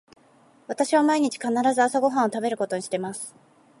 [0.67, 3.35] 私は毎日必ず朝ご飯を食べることにしています。